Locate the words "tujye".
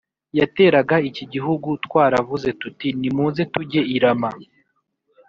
3.53-3.81